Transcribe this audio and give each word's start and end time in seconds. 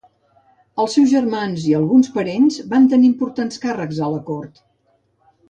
Els 0.83 0.95
seus 0.97 1.11
germans 1.11 1.65
i 1.73 1.75
alguns 1.79 2.09
parents 2.15 2.57
van 2.73 2.89
tenir 2.95 3.11
importants 3.11 3.63
càrrecs 3.67 4.01
a 4.09 4.11
la 4.17 4.25
cort. 4.33 4.61